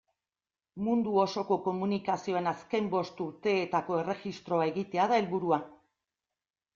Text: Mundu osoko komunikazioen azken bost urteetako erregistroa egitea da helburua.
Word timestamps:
Mundu 0.85 1.11
osoko 1.23 1.57
komunikazioen 1.65 2.49
azken 2.51 2.87
bost 2.93 3.21
urteetako 3.25 3.99
erregistroa 4.05 4.65
egitea 4.71 5.07
da 5.13 5.21
helburua. 5.21 5.61